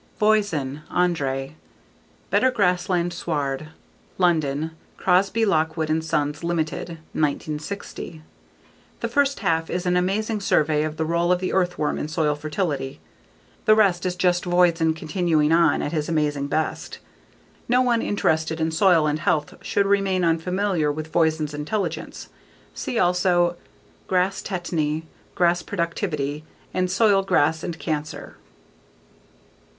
Voisin, 0.19 0.81
Andre. 0.89 1.55
_Better 2.31 2.51
Grassland 2.51 3.13
Sward. 3.13 3.67
_London: 4.19 4.71
Crosby 4.97 5.45
Lockwood 5.45 5.91
and 5.91 6.03
Sons, 6.03 6.39
Ltd., 6.41 6.97
1960. 7.13 8.23
The 9.01 9.07
first 9.07 9.41
half 9.41 9.69
is 9.69 9.85
an 9.85 9.95
amazing 9.95 10.39
survey 10.39 10.81
of 10.81 10.97
the 10.97 11.05
role 11.05 11.31
of 11.31 11.39
the 11.39 11.53
earthworm 11.53 11.99
in 11.99 12.07
soil 12.07 12.33
fertility. 12.33 12.99
The 13.65 13.75
rest 13.75 14.03
is 14.03 14.15
just 14.15 14.43
Voisin 14.45 14.95
continuing 14.95 15.51
on 15.51 15.83
at 15.83 15.91
his 15.91 16.09
amazing 16.09 16.47
best. 16.47 16.97
No 17.69 17.83
one 17.83 18.01
interested 18.01 18.59
in 18.59 18.71
soil 18.71 19.05
and 19.05 19.19
health 19.19 19.53
should 19.61 19.85
remain 19.85 20.23
unfamiliar 20.25 20.91
with 20.91 21.13
Voisin's 21.13 21.53
intelligence. 21.53 22.29
See 22.73 22.97
also: 22.97 23.55
Grass 24.07 24.41
Tetany, 24.41 25.03
Grass 25.35 25.61
Productivity, 25.61 26.43
and 26.73 26.87
_Soil, 26.87 27.23
Grass 27.23 27.61
and 27.61 27.77
Cancer. 27.77 28.37